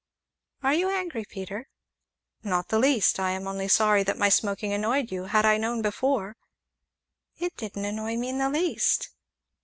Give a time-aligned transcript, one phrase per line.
[0.63, 1.69] "Are you angry, Peter?"
[2.41, 5.57] "Not in the least; I am only sorry that my smoking annoyed you had I
[5.57, 6.37] known before"
[7.45, 9.11] "It didn't annoy me in the least!"